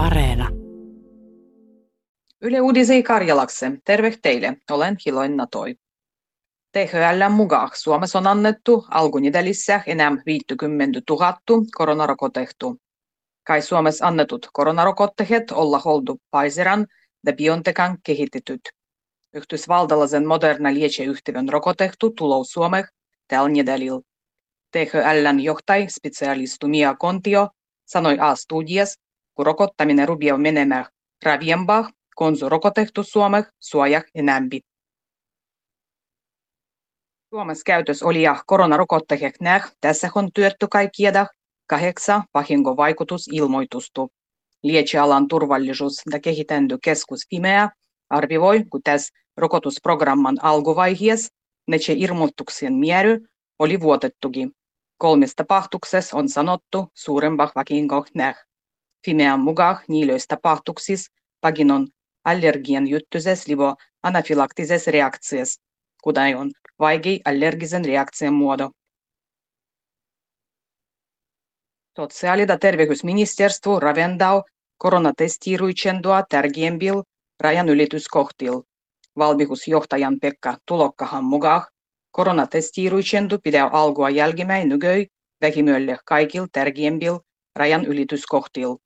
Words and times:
Areena. 0.00 0.48
Yle 2.40 2.60
Uudisei 2.60 3.02
Karjalakse, 3.02 3.72
terve 3.84 4.14
teille, 4.22 4.56
olen 4.70 4.96
Hiloin 5.06 5.36
Natoi. 5.36 5.74
THL 6.72 7.28
mukaan 7.30 7.70
Suomessa 7.74 8.18
on 8.18 8.26
annettu 8.26 8.86
alkunidelissä 8.90 9.82
enää 9.86 10.12
50 10.26 11.00
000 11.10 11.38
koronarokotehtu. 11.76 12.76
Kai 13.46 13.62
Suomessa 13.62 14.06
annetut 14.06 14.46
koronarokotteet 14.52 15.50
olla 15.50 15.78
holdu 15.78 16.16
Pfizeran 16.30 16.86
ja 17.26 17.32
BioNTechan 17.32 17.98
kehitetyt. 18.04 18.60
Yhdysvaltalaisen 19.34 20.26
moderna 20.26 20.74
lietseyhtiön 20.74 21.48
rokotehtu 21.48 22.10
tulou 22.10 22.44
Suomeen 22.44 22.84
tällä 23.28 23.48
nedelillä. 23.48 24.00
THLn 24.70 25.40
johtaj 25.40 25.86
specialistu 25.88 26.68
Mia 26.68 26.94
Kontio 26.98 27.48
sanoi 27.86 28.16
A-studias, 28.20 28.98
kun 29.40 29.46
rokottaminen 29.46 30.08
rupeaa 30.08 30.38
menemään 30.38 30.84
raviempaa, 31.24 31.90
konsu 32.14 32.48
rokotettu 32.48 33.02
Suomeen 33.02 33.44
suojaa 33.60 34.02
enämpi. 34.14 34.60
Suomessa 37.30 37.62
käytös 37.66 38.02
oli 38.02 38.22
ja 38.22 38.42
koronarokotteet 38.46 39.40
näh, 39.40 39.72
tässä 39.80 40.10
on 40.14 40.30
työtty 40.34 40.66
kaikkieda 40.70 41.26
kahdeksan 41.66 42.22
vahinkovaikutusilmoitustu. 42.34 44.10
Lietsialan 44.62 45.28
turvallisuus- 45.28 46.02
ja 46.12 46.20
kehitäntö 46.20 46.78
keskus 46.84 47.20
Fimea 47.30 47.68
arvioi, 48.10 48.64
kun 48.70 48.82
tässä 48.84 49.14
rokotusprogramman 49.36 50.36
alkuvaiheessa 50.42 51.34
nece 51.68 51.92
ilmoituksien 51.92 52.74
määrä 52.74 53.18
oli 53.58 53.80
vuotettukin. 53.80 54.52
Kolmesta 54.98 55.44
pahtuksessa 55.44 56.16
on 56.16 56.28
sanottu 56.28 56.88
suurempaa 56.94 57.52
vahinkoa 57.54 58.04
näh. 58.14 58.49
Fimean 59.04 59.40
mukaan 59.40 59.78
niilöistä 59.88 60.36
pahtuksissa 60.42 61.12
paginon 61.40 61.88
allergian 62.24 62.88
juttuses 62.88 63.48
livo 63.48 63.74
anafylaktises 64.02 64.86
reaktsies, 64.86 65.60
kuten 66.02 66.36
on 66.36 66.50
vaikea 66.78 67.18
allergisen 67.24 67.84
reaktion 67.84 68.34
muodo. 68.34 68.70
Sosiaali- 71.96 72.46
ja 72.48 72.58
terveysministeriö 72.58 73.80
raventaa 73.80 74.42
koronatestiruitsendoa 74.78 76.22
tärkeämpil 76.28 77.02
rajan 77.40 77.68
ylityskohtil. 77.68 78.62
Valmiusjohtajan 79.18 80.20
Pekka 80.20 80.56
Tulokkahan 80.66 81.24
mukaan 81.24 81.62
koronatestiruitsendu 82.10 83.38
pitää 83.44 83.66
alkua 83.66 84.10
jälkimmäin 84.10 84.68
nykyi 84.68 85.06
vähimölle 85.40 85.98
kaikil 86.04 86.46
tärkeämpil 86.52 87.18
rajan 87.56 87.84
ylityskohtil. 87.84 88.76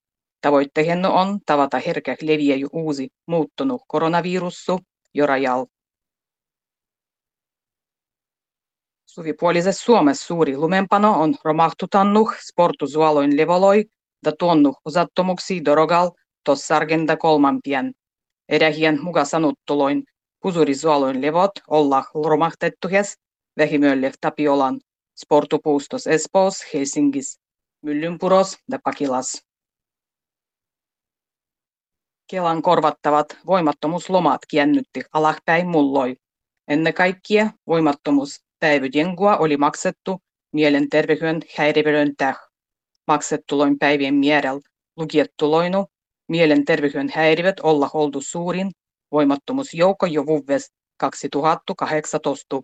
Tavoitteena 0.44 1.10
on 1.10 1.40
tavata 1.46 1.78
herkä 1.78 2.16
leviäjy 2.22 2.66
uusi 2.72 3.08
muuttunut 3.26 3.82
koronavirussu 3.88 4.78
jo 5.14 5.26
rajal. 5.26 5.66
Suvipuolisessa 9.06 9.84
Suomessa 9.84 10.26
suuri 10.26 10.56
lumenpano 10.56 11.22
on 11.22 11.34
romahtutannuh 11.44 12.34
sportusuoloin 12.40 13.36
levoloi 13.36 13.84
ja 14.26 14.32
tuonnuh 14.38 14.76
osattomuksia 14.84 15.64
dorogal 15.64 16.10
tossargenda 16.44 17.16
kolmampien. 17.16 17.94
Erähien 18.48 19.02
muka 19.02 19.24
sanottuloin 19.24 20.02
pusurisuoloin 20.42 21.22
levot 21.22 21.52
olla 21.68 22.04
romahtettuhes 22.24 23.14
vähimölle 23.56 24.12
Tapiolan 24.20 24.80
sportupuustos 25.16 26.06
Espoos, 26.06 26.54
Helsingis, 26.74 27.40
Myllynpuros 27.82 28.56
ja 28.70 28.78
Pakilas. 28.84 29.53
Kelan 32.34 32.62
korvattavat 32.62 33.26
voimattomuuslomat 33.46 34.40
kiennytti 34.48 35.02
alahpäin 35.12 35.68
mulloi. 35.68 36.16
Ennen 36.68 36.94
kaikkea 36.94 37.50
voimattomuuspäivyjengua 37.66 39.36
oli 39.36 39.56
maksettu 39.56 40.20
mielenterveyden 40.52 41.40
häiriöiden 41.56 42.16
täh. 42.16 42.38
Maksettuloin 43.06 43.78
päivien 43.78 44.14
määrällä 44.14 44.60
lukiettuloinu 44.96 45.86
mielenterveyden 46.28 47.08
häiriöt 47.14 47.60
olla 47.60 47.90
oltu 47.94 48.20
suurin 48.20 48.70
voimattomuusjoukko 49.12 50.06
jo 50.06 50.26
vuves 50.26 50.72
2018. 50.96 52.60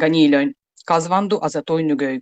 Ganilöin 0.00 0.54
kasvandu 0.86 1.38
asatoi 1.40 1.82
nygöi. 1.82 2.20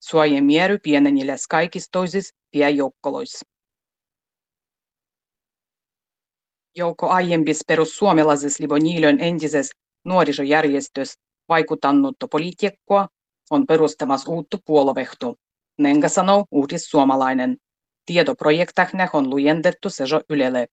Suojen 0.00 0.44
miery 0.44 0.78
pieneni 0.78 1.26
läs 1.26 1.46
kaikissa 1.46 1.88
toisissa 1.92 2.34
pääjoukkoloissa. 2.52 3.51
Joukko 6.76 7.08
aiempis 7.08 7.60
perussuomalaisessa 7.66 8.62
Livoniilön 8.62 9.20
entisessä 9.20 9.72
nuorisojärjestössä 10.04 11.20
vaikutannutta 11.48 12.28
poliitikkoa 12.28 13.08
on 13.50 13.66
perustamassa 13.66 14.30
uutta 14.30 14.58
puoluehto. 14.66 15.34
Nenga 15.78 16.08
sanoo 16.08 16.44
uudis 16.50 16.84
suomalainen. 16.84 17.56
Tietoprojektahne 18.06 19.08
on 19.12 19.30
lujendettu 19.30 19.90
sejo 19.90 20.20
ylelle. 20.30 20.66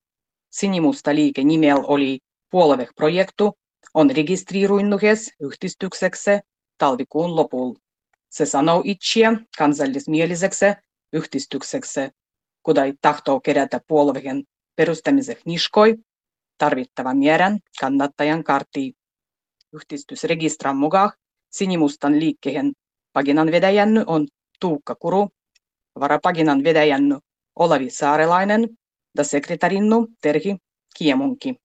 Sinimusta 0.52 1.16
liike 1.16 1.44
nimellä 1.44 1.84
oli 1.88 2.20
puolueprojektu 2.52 3.54
on 3.94 4.12
rekistriiruinnuhes 4.12 5.32
yhdistykseksi 5.40 6.32
talvikuun 6.78 7.36
lopulla. 7.36 7.80
Se 8.30 8.46
sanoo 8.46 8.82
itseä 8.86 9.34
kansallismieliseksi 9.58 10.66
yhdistykseksi, 11.14 12.00
kudai 12.64 12.94
tahtoo 13.02 13.40
kerätä 13.40 13.80
puolueen 13.88 14.44
perustamiseksi 14.80 15.44
niskoi 15.46 15.96
tarvittavan 16.58 17.18
määrän 17.18 17.60
kannattajan 17.80 18.44
karttiin. 18.44 18.94
Yhdistysregistran 19.74 20.78
mukaan 20.78 21.12
sinimustan 21.52 22.20
liikkeen 22.20 22.72
paginan 23.14 23.52
vedäjänny 23.52 24.04
on 24.08 24.28
Tuukka 24.60 24.96
Kuru, 24.96 25.30
varapaginan 26.00 26.64
vedäjänny 26.64 27.20
Olavi 27.56 27.90
Saarelainen 27.90 28.70
ja 29.18 29.24
sekretarinnu 29.24 30.08
Terhi 30.22 30.58
Kiemunki. 30.98 31.56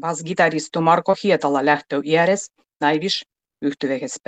Basgitaristu 0.00 0.80
Marko 0.80 1.14
Hietala 1.24 1.64
lähtö 1.64 2.00
iäres 2.04 2.50
näivis 2.80 3.22
yhtyvehes 3.62 4.18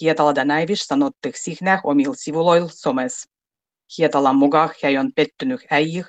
Hietala 0.00 0.32
ja 0.36 0.44
näivis 0.44 0.80
sanotte 0.80 1.32
sihnäh 1.34 1.80
omil 1.84 2.14
sivuloil 2.14 2.68
somes. 2.68 3.28
Hietalan 3.98 4.36
mukaan 4.36 4.70
hän 4.82 4.98
on 4.98 5.12
pettynyt 5.16 5.60
äijih, 5.70 6.06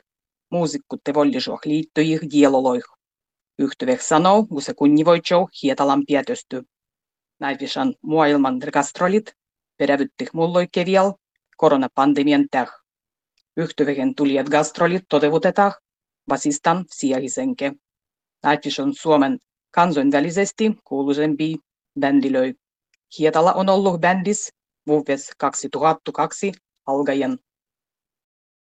muusikkutte 0.52 1.14
vollisuoh 1.14 1.60
liittyjih 1.66 2.20
dieloloih. 2.32 2.84
Yhtyveh 3.60 4.02
sanoo, 4.02 4.46
kun 4.46 4.62
se 4.62 4.74
kunnivoitsou 4.74 5.50
Hietalan 5.64 6.04
päätösty. 6.12 6.64
Näivisan 7.40 7.96
muailman 8.02 8.58
gastrolit 8.74 9.34
perävytti 9.78 10.26
mulloi 10.34 10.68
kevial 10.72 11.14
koronapandemian 11.58 12.46
täh. 12.52 12.70
Yhtyvehen 13.58 14.16
tulijat 14.16 14.50
gastrolit 14.50 15.04
toteutetaan 15.10 15.74
vasistan 16.30 16.86
sijahisenke. 16.88 17.72
Näivis 18.44 18.80
on 18.80 18.94
Suomen 18.96 19.40
kansainvälisesti 19.72 20.72
kuuluisempi 20.84 21.56
bändilöi. 22.00 22.54
Hietala 23.20 23.54
on 23.54 23.70
ollut 23.70 24.02
bändis 24.02 24.54
vuodes 24.88 25.32
2002 25.38 26.52
alkaen. 26.86 27.38